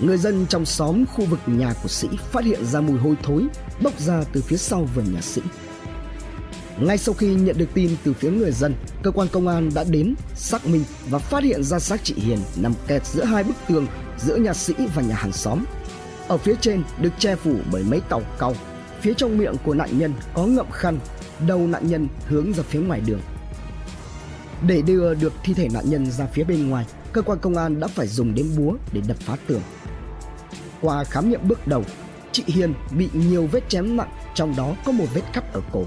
người 0.00 0.18
dân 0.18 0.46
trong 0.48 0.64
xóm 0.64 1.04
khu 1.06 1.24
vực 1.24 1.40
nhà 1.46 1.74
của 1.82 1.88
Sĩ 1.88 2.08
phát 2.32 2.44
hiện 2.44 2.64
ra 2.64 2.80
mùi 2.80 2.98
hôi 2.98 3.14
thối 3.22 3.46
bốc 3.82 4.00
ra 4.00 4.24
từ 4.32 4.40
phía 4.40 4.56
sau 4.56 4.88
vườn 4.94 5.14
nhà 5.14 5.20
Sĩ. 5.20 5.40
Ngay 6.80 6.98
sau 6.98 7.14
khi 7.14 7.34
nhận 7.34 7.58
được 7.58 7.68
tin 7.74 7.96
từ 8.04 8.12
phía 8.12 8.30
người 8.30 8.52
dân, 8.52 8.74
cơ 9.02 9.10
quan 9.10 9.28
công 9.32 9.48
an 9.48 9.70
đã 9.74 9.84
đến 9.90 10.14
xác 10.34 10.66
minh 10.66 10.84
và 11.10 11.18
phát 11.18 11.44
hiện 11.44 11.64
ra 11.64 11.78
xác 11.78 12.04
chị 12.04 12.14
Hiền 12.14 12.38
nằm 12.56 12.72
kẹt 12.86 13.06
giữa 13.06 13.24
hai 13.24 13.44
bức 13.44 13.56
tường 13.68 13.86
giữa 14.18 14.36
nhà 14.36 14.54
Sĩ 14.54 14.74
và 14.94 15.02
nhà 15.02 15.14
hàng 15.14 15.32
xóm. 15.32 15.64
Ở 16.28 16.38
phía 16.38 16.54
trên 16.60 16.82
được 17.00 17.12
che 17.18 17.36
phủ 17.36 17.54
bởi 17.72 17.82
mấy 17.82 18.00
tàu 18.00 18.22
cau, 18.38 18.54
phía 19.00 19.14
trong 19.16 19.38
miệng 19.38 19.54
của 19.64 19.74
nạn 19.74 19.98
nhân 19.98 20.14
có 20.34 20.46
ngậm 20.46 20.70
khăn, 20.70 20.98
đầu 21.46 21.66
nạn 21.66 21.86
nhân 21.86 22.08
hướng 22.26 22.52
ra 22.52 22.62
phía 22.62 22.80
ngoài 22.80 23.00
đường. 23.06 23.20
Để 24.66 24.82
đưa 24.82 25.14
được 25.14 25.32
thi 25.44 25.54
thể 25.54 25.68
nạn 25.72 25.90
nhân 25.90 26.10
ra 26.10 26.26
phía 26.26 26.44
bên 26.44 26.68
ngoài, 26.68 26.86
cơ 27.12 27.22
quan 27.22 27.38
công 27.38 27.56
an 27.56 27.80
đã 27.80 27.86
phải 27.86 28.06
dùng 28.06 28.34
đến 28.34 28.46
búa 28.56 28.74
để 28.92 29.00
đập 29.08 29.16
phá 29.20 29.36
tường. 29.46 29.62
Qua 30.80 31.04
khám 31.04 31.30
nghiệm 31.30 31.48
bước 31.48 31.66
đầu, 31.66 31.84
chị 32.32 32.44
Hiền 32.46 32.74
bị 32.98 33.08
nhiều 33.12 33.48
vết 33.52 33.68
chém 33.68 33.96
nặng, 33.96 34.10
trong 34.34 34.56
đó 34.56 34.74
có 34.84 34.92
một 34.92 35.06
vết 35.14 35.22
cắt 35.32 35.52
ở 35.52 35.60
cổ. 35.72 35.84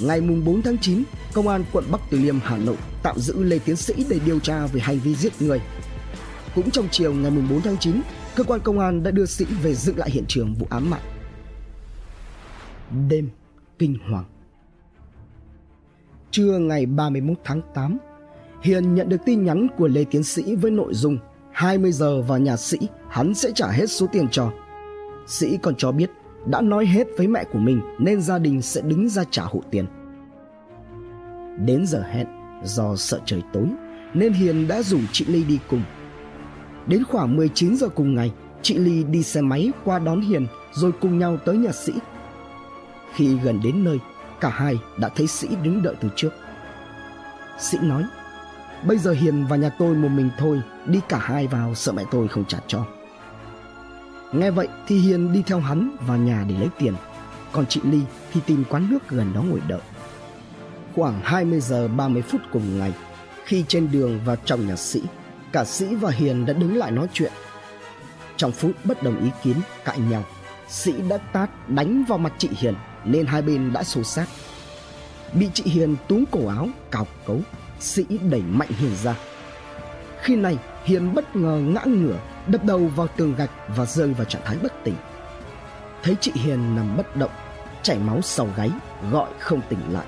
Ngày 0.00 0.20
4 0.20 0.62
tháng 0.62 0.78
9, 0.78 1.02
Công 1.32 1.48
an 1.48 1.64
quận 1.72 1.84
Bắc 1.90 2.00
Từ 2.10 2.18
Liêm, 2.18 2.40
Hà 2.40 2.56
Nội 2.56 2.76
tạm 3.02 3.18
giữ 3.18 3.42
Lê 3.42 3.58
Tiến 3.58 3.76
Sĩ 3.76 3.94
để 4.08 4.18
điều 4.24 4.38
tra 4.38 4.66
về 4.66 4.80
hành 4.80 4.98
vi 4.98 5.14
giết 5.14 5.42
người. 5.42 5.60
Cũng 6.56 6.70
trong 6.70 6.88
chiều 6.90 7.14
ngày 7.14 7.30
4 7.50 7.60
tháng 7.62 7.76
9, 7.78 8.00
cơ 8.36 8.44
quan 8.44 8.60
công 8.60 8.78
an 8.78 9.02
đã 9.02 9.10
đưa 9.10 9.26
Sĩ 9.26 9.44
về 9.62 9.74
dựng 9.74 9.98
lại 9.98 10.10
hiện 10.10 10.24
trường 10.28 10.54
vụ 10.54 10.66
án 10.70 10.90
mạng. 10.90 11.00
Đêm 13.08 13.30
kinh 13.78 13.96
hoàng 14.10 14.24
Trưa 16.30 16.58
ngày 16.58 16.86
31 16.86 17.36
tháng 17.44 17.60
8, 17.74 17.98
Hiền 18.62 18.94
nhận 18.94 19.08
được 19.08 19.16
tin 19.24 19.44
nhắn 19.44 19.66
của 19.76 19.88
Lê 19.88 20.04
Tiến 20.04 20.22
Sĩ 20.22 20.56
với 20.56 20.70
nội 20.70 20.94
dung 20.94 21.18
20 21.52 21.92
giờ 21.92 22.22
vào 22.22 22.38
nhà 22.38 22.56
Sĩ, 22.56 22.78
hắn 23.08 23.34
sẽ 23.34 23.50
trả 23.54 23.70
hết 23.70 23.90
số 23.90 24.06
tiền 24.12 24.28
cho. 24.30 24.52
Sĩ 25.26 25.58
còn 25.62 25.74
cho 25.74 25.92
biết 25.92 26.10
đã 26.46 26.60
nói 26.60 26.86
hết 26.86 27.06
với 27.16 27.26
mẹ 27.26 27.44
của 27.52 27.58
mình 27.58 27.80
nên 27.98 28.20
gia 28.22 28.38
đình 28.38 28.62
sẽ 28.62 28.80
đứng 28.80 29.08
ra 29.08 29.24
trả 29.30 29.42
hộ 29.42 29.62
tiền. 29.70 29.86
Đến 31.66 31.86
giờ 31.86 32.02
hẹn, 32.10 32.26
do 32.64 32.96
sợ 32.96 33.20
trời 33.24 33.42
tối 33.52 33.66
nên 34.14 34.32
Hiền 34.32 34.68
đã 34.68 34.82
rủ 34.82 34.98
chị 35.12 35.24
Ly 35.24 35.44
đi 35.44 35.58
cùng. 35.68 35.82
Đến 36.86 37.04
khoảng 37.04 37.36
19 37.36 37.76
giờ 37.76 37.88
cùng 37.88 38.14
ngày, 38.14 38.32
chị 38.62 38.78
Ly 38.78 39.04
đi 39.04 39.22
xe 39.22 39.40
máy 39.40 39.72
qua 39.84 39.98
đón 39.98 40.20
Hiền 40.20 40.46
rồi 40.72 40.92
cùng 41.00 41.18
nhau 41.18 41.36
tới 41.44 41.56
nhà 41.56 41.72
Sĩ. 41.72 41.92
Khi 43.14 43.38
gần 43.38 43.60
đến 43.64 43.84
nơi, 43.84 43.98
cả 44.40 44.48
hai 44.48 44.78
đã 44.98 45.08
thấy 45.08 45.26
Sĩ 45.26 45.48
đứng 45.62 45.82
đợi 45.82 45.94
từ 46.00 46.08
trước. 46.16 46.30
Sĩ 47.58 47.78
nói, 47.82 48.04
bây 48.86 48.98
giờ 48.98 49.12
Hiền 49.12 49.46
và 49.46 49.56
nhà 49.56 49.68
tôi 49.78 49.94
một 49.94 50.08
mình 50.08 50.30
thôi, 50.38 50.60
đi 50.86 51.00
cả 51.08 51.18
hai 51.18 51.46
vào 51.46 51.74
sợ 51.74 51.92
mẹ 51.92 52.04
tôi 52.10 52.28
không 52.28 52.44
trả 52.44 52.58
cho. 52.66 52.84
Nghe 54.32 54.50
vậy 54.50 54.68
thì 54.86 54.98
Hiền 54.98 55.32
đi 55.32 55.42
theo 55.46 55.60
hắn 55.60 55.96
vào 56.06 56.18
nhà 56.18 56.44
để 56.48 56.54
lấy 56.58 56.68
tiền, 56.78 56.94
còn 57.52 57.66
chị 57.66 57.80
Ly 57.84 58.00
thì 58.32 58.40
tìm 58.46 58.64
quán 58.68 58.90
nước 58.90 59.08
gần 59.08 59.32
đó 59.34 59.42
ngồi 59.42 59.60
đợi. 59.68 59.80
Khoảng 60.94 61.20
20 61.24 61.60
giờ 61.60 61.88
30 61.88 62.22
phút 62.22 62.40
cùng 62.52 62.78
ngày, 62.78 62.92
khi 63.44 63.64
trên 63.68 63.88
đường 63.92 64.20
vào 64.24 64.36
trong 64.44 64.66
nhà 64.66 64.76
sĩ, 64.76 65.02
cả 65.52 65.64
sĩ 65.64 65.94
và 65.94 66.10
Hiền 66.10 66.46
đã 66.46 66.52
đứng 66.52 66.76
lại 66.76 66.90
nói 66.90 67.06
chuyện. 67.12 67.32
Trong 68.36 68.52
phút 68.52 68.72
bất 68.84 69.02
đồng 69.02 69.20
ý 69.20 69.30
kiến, 69.42 69.56
cãi 69.84 69.98
nhau, 69.98 70.24
sĩ 70.68 70.92
đã 71.08 71.18
tát 71.18 71.68
đánh 71.68 72.04
vào 72.08 72.18
mặt 72.18 72.32
chị 72.38 72.48
Hiền 72.52 72.74
nên 73.04 73.26
hai 73.26 73.42
bên 73.42 73.72
đã 73.72 73.82
xô 73.82 74.02
sát 74.02 74.26
Bị 75.32 75.50
chị 75.54 75.64
Hiền 75.66 75.96
túm 76.08 76.24
cổ 76.30 76.46
áo, 76.48 76.68
cào 76.90 77.06
cấu, 77.26 77.40
sĩ 77.80 78.04
đẩy 78.30 78.42
mạnh 78.42 78.68
Hiền 78.68 78.96
ra. 79.04 79.16
Khi 80.22 80.36
này, 80.36 80.58
Hiền 80.84 81.14
bất 81.14 81.36
ngờ 81.36 81.60
ngã 81.64 81.80
ngửa, 81.84 82.18
đập 82.46 82.64
đầu 82.64 82.78
vào 82.78 83.06
tường 83.16 83.34
gạch 83.34 83.50
và 83.76 83.84
rơi 83.84 84.14
vào 84.14 84.24
trạng 84.24 84.42
thái 84.44 84.56
bất 84.62 84.84
tỉnh. 84.84 84.94
Thấy 86.02 86.16
chị 86.20 86.32
Hiền 86.34 86.76
nằm 86.76 86.96
bất 86.96 87.16
động, 87.16 87.30
chảy 87.82 87.98
máu 87.98 88.22
sau 88.22 88.48
gáy, 88.56 88.70
gọi 89.10 89.30
không 89.38 89.60
tỉnh 89.68 89.92
lại. 89.92 90.06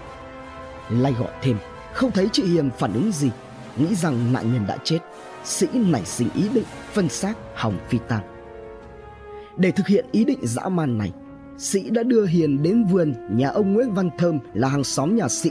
Lay 0.88 1.12
gọi 1.12 1.33
thêm, 1.42 1.59
không 1.92 2.11
thấy 2.11 2.28
chị 2.33 2.45
Hiền 2.45 2.71
phản 2.78 2.92
ứng 2.92 3.12
gì, 3.12 3.30
nghĩ 3.78 3.94
rằng 3.94 4.32
nạn 4.32 4.52
nhân 4.52 4.64
đã 4.68 4.76
chết. 4.85 4.99
Sĩ 5.44 5.66
nảy 5.75 6.04
sinh 6.04 6.28
ý 6.35 6.49
định 6.49 6.64
phân 6.92 7.08
xác 7.08 7.35
hòng 7.54 7.78
phi 7.88 7.99
tang. 8.08 8.23
Để 9.56 9.70
thực 9.70 9.87
hiện 9.87 10.06
ý 10.12 10.25
định 10.25 10.38
dã 10.42 10.68
man 10.68 10.99
này, 10.99 11.12
Sĩ 11.58 11.90
đã 11.90 12.02
đưa 12.02 12.26
Hiền 12.26 12.62
đến 12.62 12.85
vườn 12.85 13.14
nhà 13.30 13.49
ông 13.49 13.73
Nguyễn 13.73 13.94
Văn 13.94 14.11
Thơm 14.18 14.38
là 14.54 14.68
hàng 14.68 14.85
xóm 14.85 15.16
nhà 15.16 15.28
Sĩ, 15.28 15.50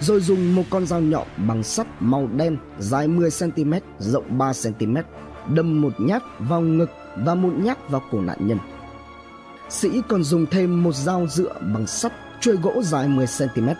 rồi 0.00 0.20
dùng 0.20 0.54
một 0.54 0.62
con 0.70 0.86
dao 0.86 1.00
nhọn 1.00 1.26
bằng 1.36 1.62
sắt 1.62 1.86
màu 2.00 2.28
đen 2.36 2.56
dài 2.78 3.08
10cm, 3.08 3.80
rộng 3.98 4.38
3cm, 4.38 5.02
đâm 5.54 5.80
một 5.82 5.92
nhát 5.98 6.22
vào 6.38 6.60
ngực 6.60 6.90
và 7.16 7.34
một 7.34 7.52
nhát 7.56 7.90
vào 7.90 8.02
cổ 8.10 8.20
nạn 8.20 8.46
nhân. 8.46 8.58
Sĩ 9.68 9.88
còn 10.08 10.24
dùng 10.24 10.46
thêm 10.50 10.82
một 10.82 10.94
dao 10.94 11.26
dựa 11.26 11.52
bằng 11.74 11.86
sắt 11.86 12.12
chuôi 12.40 12.56
gỗ 12.56 12.82
dài 12.82 13.08
10cm, 13.08 13.74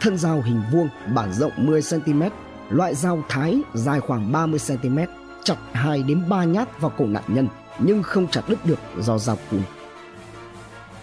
thân 0.00 0.18
dao 0.18 0.42
hình 0.42 0.62
vuông 0.72 0.88
bản 1.14 1.32
rộng 1.32 1.52
10cm, 1.56 2.30
loại 2.70 2.94
dao 2.94 3.24
thái 3.28 3.60
dài 3.74 4.00
khoảng 4.00 4.32
30cm, 4.32 5.06
chặt 5.44 5.56
2 5.72 6.02
đến 6.02 6.28
3 6.28 6.44
nhát 6.44 6.80
vào 6.80 6.92
cổ 6.98 7.06
nạn 7.06 7.24
nhân 7.28 7.48
nhưng 7.78 8.02
không 8.02 8.28
chặt 8.28 8.42
đứt 8.48 8.66
được 8.66 8.78
do 8.98 9.18
dao 9.18 9.38
cùn. 9.50 9.62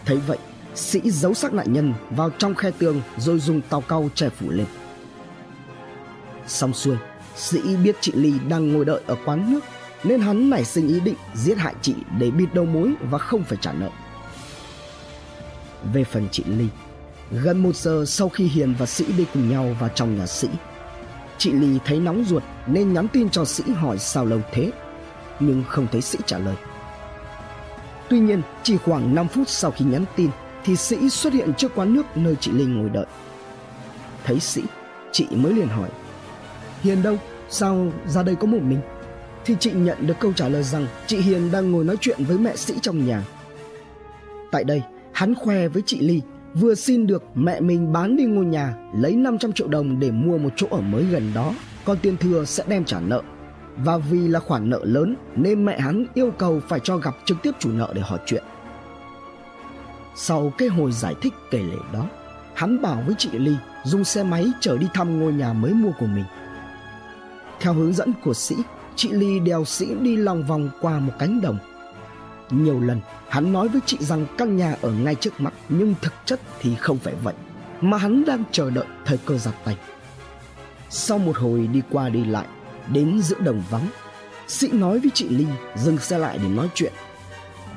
Thấy 0.06 0.18
vậy, 0.18 0.38
sĩ 0.76 1.12
giấu 1.12 1.34
xác 1.34 1.54
nạn 1.54 1.74
nhân 1.74 1.94
vào 2.10 2.30
trong 2.30 2.56
khe 2.56 2.72
tường 2.72 3.02
rồi 3.18 3.40
dùng 3.40 3.62
tàu 3.62 3.82
cau 3.82 4.10
che 4.16 4.30
phủ 4.30 4.50
lên. 4.50 4.66
Xong 6.48 6.74
xuôi, 6.74 6.98
sĩ 7.36 7.76
biết 7.76 7.96
chị 8.02 8.12
Ly 8.16 8.34
đang 8.50 8.74
ngồi 8.74 8.86
đợi 8.86 9.02
ở 9.08 9.16
quán 9.26 9.54
nước 9.54 9.60
nên 10.04 10.22
hắn 10.22 10.50
nảy 10.50 10.66
sinh 10.66 10.88
ý 10.88 11.00
định 11.00 11.16
giết 11.34 11.58
hại 11.58 11.76
chị 11.82 11.96
để 12.20 12.32
bịt 12.32 12.54
đầu 12.54 12.66
mối 12.66 12.94
và 13.10 13.18
không 13.18 13.44
phải 13.44 13.58
trả 13.62 13.74
nợ. 13.74 13.90
Về 15.94 16.04
phần 16.04 16.28
chị 16.32 16.44
Ly, 16.48 16.68
gần 17.32 17.64
một 17.64 17.76
giờ 17.76 18.04
sau 18.08 18.30
khi 18.30 18.48
Hiền 18.48 18.76
và 18.80 18.86
Sĩ 18.86 19.06
đi 19.18 19.26
cùng 19.34 19.50
nhau 19.50 19.76
vào 19.80 19.90
trong 19.96 20.18
nhà 20.18 20.28
Sĩ, 20.28 20.48
chị 21.42 21.52
lì 21.52 21.80
thấy 21.86 22.00
nóng 22.00 22.24
ruột 22.24 22.44
nên 22.68 22.94
nhắn 22.94 23.08
tin 23.08 23.30
cho 23.30 23.46
Sĩ 23.46 23.64
hỏi 23.72 23.98
sao 24.00 24.26
lâu 24.26 24.40
thế, 24.52 24.72
nhưng 25.40 25.64
không 25.68 25.88
thấy 25.92 26.02
Sĩ 26.02 26.20
trả 26.26 26.38
lời. 26.38 26.56
Tuy 28.10 28.20
nhiên, 28.20 28.42
chỉ 28.64 28.78
khoảng 28.78 29.16
5 29.16 29.28
phút 29.28 29.50
sau 29.50 29.72
khi 29.72 29.86
nhắn 29.86 30.06
tin 30.16 30.30
thì 30.64 30.76
Sĩ 30.76 31.10
xuất 31.10 31.34
hiện 31.34 31.54
trước 31.54 31.76
quán 31.76 31.94
nước 31.94 32.04
nơi 32.16 32.36
chị 32.40 32.52
Linh 32.52 32.78
ngồi 32.78 32.90
đợi. 32.90 33.06
Thấy 34.24 34.40
Sĩ, 34.40 34.62
chị 35.12 35.28
mới 35.32 35.54
liền 35.54 35.68
hỏi 35.68 35.90
Hiền 36.82 37.04
đâu? 37.04 37.18
Sao 37.50 37.92
ra 38.08 38.24
đây 38.24 38.36
có 38.36 38.48
một 38.48 38.62
mình? 38.62 38.82
Thì 39.46 39.56
chị 39.60 39.72
nhận 39.72 40.08
được 40.08 40.20
câu 40.20 40.34
trả 40.34 40.48
lời 40.48 40.64
rằng 40.64 40.88
chị 41.08 41.18
Hiền 41.18 41.52
đang 41.52 41.72
ngồi 41.72 41.84
nói 41.84 41.98
chuyện 42.02 42.24
với 42.24 42.38
mẹ 42.38 42.56
Sĩ 42.56 42.74
trong 42.82 43.06
nhà. 43.06 43.24
Tại 44.52 44.64
đây, 44.64 44.82
hắn 45.14 45.36
khoe 45.36 45.68
với 45.68 45.84
chị 45.86 46.00
Ly 46.00 46.22
vừa 46.56 46.76
xin 46.76 47.08
được 47.08 47.24
mẹ 47.36 47.60
mình 47.60 47.94
bán 47.94 48.18
đi 48.18 48.26
ngôi 48.26 48.46
nhà 48.46 48.76
lấy 48.94 49.16
500 49.16 49.54
triệu 49.54 49.68
đồng 49.68 50.00
để 50.00 50.12
mua 50.12 50.38
một 50.38 50.50
chỗ 50.56 50.68
ở 50.72 50.82
mới 50.82 51.04
gần 51.04 51.32
đó, 51.36 51.54
còn 51.86 51.98
tiền 52.02 52.18
thừa 52.18 52.46
sẽ 52.46 52.64
đem 52.68 52.86
trả 52.86 53.00
nợ 53.00 53.22
và 53.78 53.98
vì 53.98 54.28
là 54.28 54.40
khoản 54.40 54.70
nợ 54.70 54.80
lớn 54.84 55.16
nên 55.36 55.66
mẹ 55.66 55.80
hắn 55.80 56.06
yêu 56.14 56.32
cầu 56.38 56.62
phải 56.68 56.80
cho 56.80 56.98
gặp 56.98 57.16
trực 57.26 57.38
tiếp 57.44 57.52
chủ 57.60 57.70
nợ 57.72 57.92
để 57.96 58.02
hỏi 58.02 58.20
chuyện. 58.26 58.44
Sau 60.16 60.54
cái 60.58 60.68
hồi 60.68 60.92
giải 60.92 61.16
thích 61.22 61.34
kể 61.52 61.60
lể 61.60 61.78
đó, 61.94 62.08
hắn 62.54 62.82
bảo 62.82 63.04
với 63.06 63.16
chị 63.18 63.30
Ly 63.34 63.56
dùng 63.84 64.04
xe 64.04 64.24
máy 64.24 64.46
chở 64.60 64.78
đi 64.78 64.88
thăm 64.94 65.20
ngôi 65.20 65.34
nhà 65.34 65.54
mới 65.54 65.74
mua 65.74 65.92
của 66.00 66.06
mình. 66.06 66.26
Theo 67.60 67.74
hướng 67.74 67.94
dẫn 67.94 68.14
của 68.24 68.34
Sĩ, 68.34 68.56
chị 68.96 69.10
Ly 69.12 69.40
đèo 69.40 69.66
Sĩ 69.66 69.86
đi 70.02 70.16
lòng 70.16 70.44
vòng 70.44 70.70
qua 70.82 71.00
một 71.00 71.14
cánh 71.20 71.42
đồng. 71.42 71.58
Nhiều 72.52 72.80
lần, 72.80 73.02
hắn 73.30 73.54
nói 73.54 73.68
với 73.68 73.82
chị 73.86 73.98
rằng 74.00 74.26
căn 74.38 74.58
nhà 74.58 74.76
ở 74.82 74.92
ngay 74.92 75.16
trước 75.16 75.42
mặt 75.42 75.54
nhưng 75.70 75.96
thực 76.02 76.14
chất 76.26 76.40
thì 76.60 76.76
không 76.76 76.98
phải 76.98 77.14
vậy, 77.24 77.34
mà 77.82 77.98
hắn 77.98 78.26
đang 78.26 78.44
chờ 78.52 78.70
đợi 78.70 78.86
thời 79.06 79.18
cơ 79.18 79.38
giặt 79.38 79.54
tay. 79.66 79.78
Sau 80.90 81.18
một 81.18 81.38
hồi 81.38 81.68
đi 81.68 81.82
qua 81.90 82.10
đi 82.10 82.26
lại, 82.26 82.46
đến 82.94 83.22
giữa 83.22 83.40
đồng 83.40 83.64
vắng 83.70 83.88
sĩ 84.48 84.72
nói 84.72 85.00
với 85.00 85.12
chị 85.14 85.30
ly 85.30 85.46
dừng 85.76 85.98
xe 85.98 86.18
lại 86.18 86.38
để 86.38 86.50
nói 86.50 86.70
chuyện. 86.74 86.94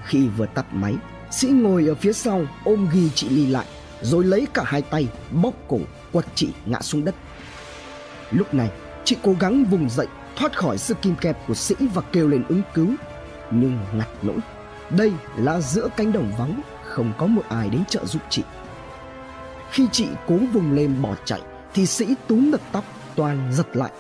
Khi 0.05 0.29
vừa 0.29 0.47
tắt 0.47 0.67
máy 0.73 0.95
sĩ 1.31 1.49
ngồi 1.49 1.87
ở 1.87 1.95
phía 1.95 2.13
sau 2.13 2.47
ôm 2.65 2.89
ghi 2.93 3.11
chị 3.15 3.29
ly 3.29 3.47
lại 3.47 3.67
rồi 4.03 4.25
lấy 4.25 4.47
cả 4.55 4.63
hai 4.67 4.83
tay 4.83 5.09
bóp 5.31 5.53
cổ 5.69 5.79
quật 6.13 6.25
chị 6.35 6.49
ngã 6.67 6.81
xuống 6.81 7.05
đất. 7.05 7.15
Lúc 8.31 8.55
này 8.55 8.71
chị 9.05 9.17
cố 9.23 9.35
gắng 9.41 9.65
vùng 9.65 9.91
dậy 9.91 10.07
thoát 10.37 10.57
khỏi 10.57 10.79
sự 10.79 10.95
kim 10.95 11.17
kẹp 11.17 11.47
của 11.47 11.55
sĩ 11.55 11.75
và 11.95 12.03
kêu 12.13 12.29
lên 12.29 12.45
ứng 12.49 12.63
cứu 12.75 12.89
nhưng 13.51 13.79
ngặt 13.95 14.09
nỗi 14.23 14.39
đây 14.97 15.13
là 15.37 15.61
giữa 15.61 15.89
cánh 15.97 16.13
đồng 16.13 16.33
vắng 16.39 16.61
không 16.83 17.13
có 17.19 17.27
một 17.27 17.43
ai 17.49 17.69
đến 17.69 17.85
trợ 17.85 18.05
giúp 18.05 18.23
chị 18.31 18.43
khi 19.71 19.89
chị 19.93 20.07
cố 20.27 20.37
vùng 20.53 20.73
lên 20.73 21.03
bỏ 21.03 21.15
chạy 21.25 21.41
thì 21.75 21.87
sĩ 21.87 22.15
túm 22.27 22.51
được 22.51 22.61
tóc 22.73 22.85
toàn 23.17 23.53
giật 23.53 23.77
lại 23.77 23.91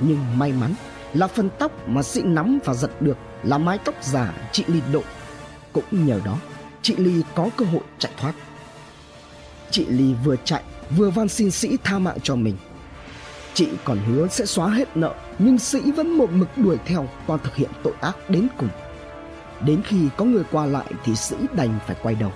nhưng 0.00 0.38
may 0.38 0.52
mắn 0.52 0.74
là 1.14 1.26
phần 1.26 1.50
tóc 1.58 1.88
mà 1.88 2.02
sĩ 2.02 2.22
nắm 2.22 2.58
và 2.64 2.74
giật 2.74 3.02
được 3.02 3.16
là 3.42 3.58
mái 3.58 3.78
tóc 3.78 3.94
giả 4.02 4.32
chị 4.52 4.64
Ly 4.66 4.80
độ. 4.92 5.02
Cũng 5.72 6.06
nhờ 6.06 6.20
đó, 6.24 6.36
chị 6.82 6.96
Ly 6.96 7.22
có 7.34 7.48
cơ 7.56 7.64
hội 7.64 7.82
chạy 7.98 8.12
thoát. 8.16 8.32
Chị 9.70 9.86
Ly 9.86 10.14
vừa 10.24 10.36
chạy 10.44 10.62
vừa 10.96 11.10
van 11.10 11.28
xin 11.28 11.50
sĩ 11.50 11.76
tha 11.84 11.98
mạng 11.98 12.18
cho 12.22 12.36
mình. 12.36 12.56
Chị 13.54 13.68
còn 13.84 13.98
hứa 13.98 14.28
sẽ 14.28 14.46
xóa 14.46 14.68
hết 14.68 14.96
nợ 14.96 15.14
nhưng 15.38 15.58
sĩ 15.58 15.92
vẫn 15.92 16.10
một 16.10 16.32
mực 16.32 16.48
đuổi 16.56 16.76
theo 16.86 17.08
và 17.26 17.36
thực 17.36 17.56
hiện 17.56 17.70
tội 17.82 17.94
ác 18.00 18.30
đến 18.30 18.48
cùng. 18.58 18.68
Đến 19.64 19.82
khi 19.84 20.08
có 20.16 20.24
người 20.24 20.44
qua 20.50 20.66
lại 20.66 20.92
thì 21.04 21.16
sĩ 21.16 21.36
đành 21.52 21.78
phải 21.86 21.96
quay 22.02 22.14
đầu. 22.14 22.32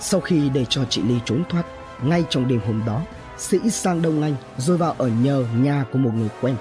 Sau 0.00 0.20
khi 0.20 0.48
để 0.48 0.64
cho 0.68 0.84
chị 0.84 1.02
Ly 1.02 1.18
trốn 1.24 1.44
thoát, 1.48 1.64
ngay 2.02 2.24
trong 2.30 2.48
đêm 2.48 2.60
hôm 2.66 2.82
đó, 2.86 3.02
Sĩ 3.38 3.70
sang 3.70 4.02
Đông 4.02 4.22
Anh 4.22 4.36
rồi 4.56 4.76
vào 4.76 4.94
ở 4.98 5.08
nhờ 5.08 5.44
nhà 5.56 5.84
của 5.92 5.98
một 5.98 6.10
người 6.14 6.28
quen. 6.40 6.56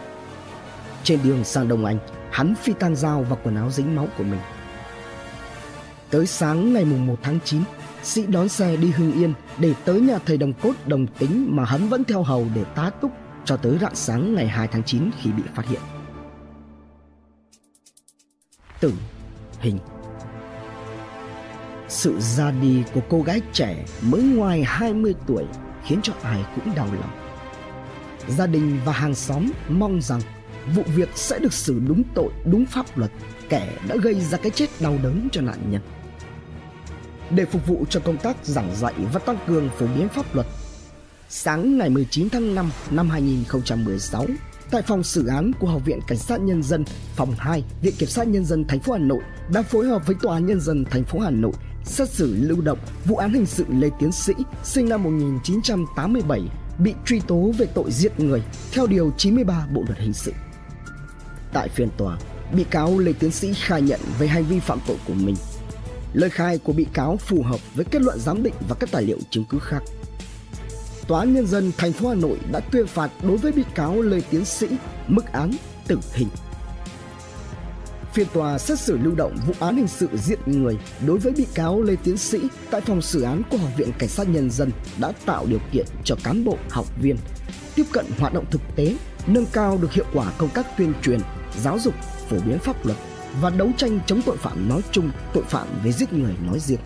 Trên 1.03 1.19
đường 1.23 1.43
sang 1.43 1.67
Đông 1.67 1.85
Anh, 1.85 1.97
hắn 2.31 2.55
phi 2.55 2.73
tan 2.79 2.95
dao 2.95 3.25
và 3.29 3.35
quần 3.43 3.55
áo 3.55 3.71
dính 3.71 3.95
máu 3.95 4.07
của 4.17 4.23
mình. 4.23 4.39
Tới 6.09 6.27
sáng 6.27 6.73
ngày 6.73 6.85
mùng 6.85 7.05
1 7.05 7.15
tháng 7.21 7.39
9, 7.45 7.61
Sĩ 8.03 8.25
đón 8.25 8.49
xe 8.49 8.75
đi 8.77 8.91
Hưng 8.91 9.11
Yên 9.11 9.33
để 9.57 9.73
tới 9.85 10.01
nhà 10.01 10.19
thầy 10.25 10.37
đồng 10.37 10.53
cốt 10.53 10.73
đồng 10.87 11.07
tính 11.07 11.47
mà 11.49 11.65
hắn 11.65 11.89
vẫn 11.89 12.03
theo 12.03 12.23
hầu 12.23 12.47
để 12.55 12.63
tá 12.63 12.89
túc 12.89 13.11
cho 13.45 13.57
tới 13.57 13.77
rạng 13.81 13.95
sáng 13.95 14.35
ngày 14.35 14.47
2 14.47 14.67
tháng 14.67 14.83
9 14.83 15.09
khi 15.21 15.31
bị 15.31 15.43
phát 15.55 15.67
hiện. 15.67 15.81
Tử 18.79 18.93
hình 19.63 19.79
Sự 21.87 22.19
ra 22.19 22.51
đi 22.51 22.83
của 22.93 23.01
cô 23.09 23.21
gái 23.21 23.41
trẻ 23.53 23.85
mới 24.01 24.21
ngoài 24.21 24.63
20 24.63 25.15
tuổi 25.27 25.43
khiến 25.85 25.99
cho 26.03 26.13
ai 26.21 26.45
cũng 26.55 26.75
đau 26.75 26.85
lòng. 26.85 27.19
Gia 28.27 28.47
đình 28.47 28.79
và 28.85 28.93
hàng 28.93 29.15
xóm 29.15 29.51
mong 29.69 30.01
rằng 30.01 30.21
vụ 30.75 30.83
việc 30.95 31.09
sẽ 31.15 31.39
được 31.39 31.53
xử 31.53 31.79
đúng 31.87 32.03
tội, 32.15 32.29
đúng 32.45 32.65
pháp 32.65 32.97
luật 32.97 33.11
kẻ 33.49 33.77
đã 33.87 33.95
gây 33.95 34.21
ra 34.21 34.37
cái 34.37 34.51
chết 34.51 34.69
đau 34.79 34.97
đớn 35.03 35.27
cho 35.31 35.41
nạn 35.41 35.71
nhân. 35.71 35.81
Để 37.29 37.45
phục 37.45 37.67
vụ 37.67 37.85
cho 37.89 37.99
công 37.99 38.17
tác 38.17 38.37
giảng 38.43 38.75
dạy 38.75 38.93
và 39.13 39.19
tăng 39.19 39.37
cường 39.47 39.69
phổ 39.79 39.85
biến 39.95 40.09
pháp 40.09 40.35
luật, 40.35 40.47
sáng 41.29 41.77
ngày 41.77 41.89
19 41.89 42.29
tháng 42.29 42.55
5 42.55 42.71
năm 42.91 43.09
2016, 43.09 44.25
tại 44.73 44.81
phòng 44.81 45.03
xử 45.03 45.27
án 45.27 45.51
của 45.59 45.67
Học 45.67 45.81
viện 45.85 45.99
Cảnh 46.07 46.17
sát 46.17 46.41
Nhân 46.41 46.63
dân 46.63 46.83
phòng 47.15 47.33
2, 47.37 47.63
Viện 47.81 47.93
Kiểm 47.97 48.09
sát 48.09 48.27
Nhân 48.27 48.45
dân 48.45 48.65
thành 48.67 48.79
phố 48.79 48.93
Hà 48.93 48.99
Nội 48.99 49.19
đã 49.53 49.61
phối 49.61 49.87
hợp 49.87 50.07
với 50.07 50.15
Tòa 50.21 50.33
án 50.35 50.45
Nhân 50.45 50.59
dân 50.59 50.85
thành 50.85 51.03
phố 51.03 51.19
Hà 51.19 51.29
Nội 51.29 51.51
xét 51.83 52.09
xử 52.09 52.35
lưu 52.39 52.61
động 52.61 52.79
vụ 53.05 53.15
án 53.15 53.33
hình 53.33 53.45
sự 53.45 53.65
Lê 53.69 53.89
Tiến 53.99 54.11
Sĩ 54.11 54.33
sinh 54.63 54.89
năm 54.89 55.03
1987 55.03 56.41
bị 56.79 56.93
truy 57.05 57.19
tố 57.27 57.51
về 57.57 57.65
tội 57.65 57.91
giết 57.91 58.19
người 58.19 58.43
theo 58.71 58.87
điều 58.87 59.11
93 59.17 59.67
Bộ 59.73 59.83
luật 59.87 59.99
hình 59.99 60.13
sự. 60.13 60.33
Tại 61.53 61.69
phiên 61.69 61.89
tòa, 61.97 62.17
bị 62.53 62.63
cáo 62.63 62.99
Lê 62.99 63.13
Tiến 63.13 63.31
Sĩ 63.31 63.53
khai 63.53 63.81
nhận 63.81 63.99
về 64.19 64.27
hành 64.27 64.43
vi 64.43 64.59
phạm 64.59 64.79
tội 64.87 64.97
của 65.07 65.13
mình. 65.13 65.35
Lời 66.13 66.29
khai 66.29 66.57
của 66.57 66.73
bị 66.73 66.87
cáo 66.93 67.17
phù 67.17 67.43
hợp 67.43 67.59
với 67.75 67.85
kết 67.85 68.01
luận 68.01 68.19
giám 68.19 68.43
định 68.43 68.55
và 68.69 68.75
các 68.79 68.89
tài 68.91 69.03
liệu 69.03 69.17
chứng 69.29 69.45
cứ 69.49 69.59
khác. 69.59 69.83
Tòa 71.07 71.19
án 71.19 71.33
nhân 71.33 71.47
dân 71.47 71.71
thành 71.77 71.93
phố 71.93 72.09
Hà 72.09 72.15
Nội 72.15 72.37
đã 72.51 72.59
tuyên 72.59 72.87
phạt 72.87 73.11
đối 73.23 73.37
với 73.37 73.51
bị 73.51 73.63
cáo 73.75 74.01
Lê 74.01 74.21
Tiến 74.29 74.45
Sĩ 74.45 74.67
mức 75.07 75.31
án 75.31 75.51
tử 75.87 75.99
hình 76.13 76.27
Phiên 78.13 78.27
tòa 78.33 78.57
xét 78.57 78.79
xử 78.79 78.97
lưu 78.97 79.15
động 79.15 79.37
vụ 79.47 79.53
án 79.59 79.77
hình 79.77 79.87
sự 79.87 80.09
giết 80.13 80.47
người 80.47 80.77
đối 81.07 81.17
với 81.17 81.33
bị 81.33 81.47
cáo 81.53 81.81
Lê 81.81 81.95
Tiến 82.03 82.17
Sĩ 82.17 82.39
tại 82.71 82.81
phòng 82.81 83.01
xử 83.01 83.21
án 83.21 83.41
của 83.49 83.57
Học 83.57 83.69
viện 83.77 83.91
Cảnh 83.99 84.09
sát 84.09 84.29
Nhân 84.29 84.51
dân 84.51 84.71
đã 84.99 85.11
tạo 85.25 85.45
điều 85.45 85.59
kiện 85.71 85.85
cho 86.03 86.15
cán 86.23 86.43
bộ, 86.43 86.57
học 86.69 86.85
viên 87.01 87.17
tiếp 87.75 87.83
cận 87.91 88.05
hoạt 88.19 88.33
động 88.33 88.45
thực 88.51 88.61
tế, 88.75 88.95
nâng 89.27 89.45
cao 89.45 89.77
được 89.81 89.93
hiệu 89.93 90.05
quả 90.13 90.31
công 90.37 90.49
tác 90.49 90.77
tuyên 90.77 90.93
truyền, 91.01 91.19
giáo 91.61 91.79
dục, 91.79 91.93
phổ 92.29 92.37
biến 92.45 92.59
pháp 92.59 92.85
luật 92.85 92.97
và 93.41 93.49
đấu 93.49 93.71
tranh 93.77 93.99
chống 94.05 94.21
tội 94.25 94.37
phạm 94.37 94.69
nói 94.69 94.81
chung, 94.91 95.11
tội 95.33 95.43
phạm 95.43 95.67
về 95.83 95.91
giết 95.91 96.13
người 96.13 96.33
nói 96.47 96.59
riêng. 96.59 96.79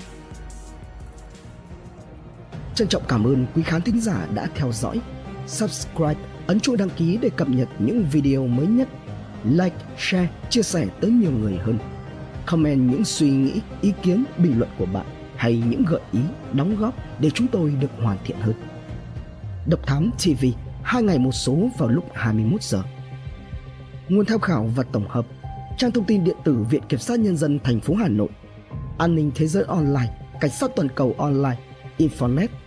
Trân 2.77 2.88
trọng 2.88 3.03
cảm 3.07 3.24
ơn 3.24 3.46
quý 3.55 3.63
khán 3.63 3.81
thính 3.81 4.01
giả 4.01 4.27
đã 4.34 4.48
theo 4.55 4.72
dõi. 4.72 5.01
Subscribe, 5.48 6.15
ấn 6.48 6.60
chuông 6.60 6.77
đăng 6.77 6.89
ký 6.89 7.17
để 7.22 7.29
cập 7.29 7.50
nhật 7.50 7.67
những 7.79 8.05
video 8.12 8.48
mới 8.48 8.67
nhất 8.67 8.88
like, 9.43 9.75
share, 9.98 10.29
chia 10.50 10.62
sẻ 10.62 10.88
tới 11.01 11.12
nhiều 11.12 11.31
người 11.31 11.57
hơn. 11.57 11.77
Comment 12.46 12.91
những 12.91 13.05
suy 13.05 13.29
nghĩ, 13.29 13.62
ý 13.81 13.93
kiến, 14.03 14.24
bình 14.38 14.60
luận 14.60 14.69
của 14.77 14.86
bạn 14.86 15.05
hay 15.36 15.63
những 15.69 15.86
gợi 15.86 16.01
ý, 16.12 16.19
đóng 16.53 16.75
góp 16.75 16.93
để 17.19 17.29
chúng 17.29 17.48
tôi 17.48 17.69
được 17.81 17.88
hoàn 18.01 18.17
thiện 18.25 18.38
hơn. 18.39 18.55
Độc 19.69 19.88
Thám 19.88 20.12
TV, 20.17 20.46
hai 20.84 21.03
ngày 21.03 21.19
một 21.19 21.31
số 21.31 21.69
vào 21.77 21.89
lúc 21.89 22.05
21 22.13 22.63
giờ. 22.63 22.84
Nguồn 24.10 24.25
tham 24.25 24.39
khảo 24.39 24.69
và 24.75 24.84
tổng 24.84 25.07
hợp 25.07 25.25
trang 25.77 25.91
thông 25.91 26.05
tin 26.05 26.24
điện 26.24 26.38
tử 26.43 26.65
Viện 26.69 26.84
Kiểm 26.89 27.00
sát 27.00 27.19
Nhân 27.19 27.38
dân 27.38 27.60
thành 27.63 27.79
phố 27.79 27.96
Hà 27.96 28.07
Nội, 28.07 28.29
An 28.98 29.15
ninh 29.15 29.31
Thế 29.36 29.48
giới 29.48 29.63
online, 29.63 30.17
Cảnh 30.41 30.51
sát 30.51 30.72
toàn 30.75 30.88
cầu 30.96 31.15
online, 31.17 31.57
Infonet, 31.98 32.48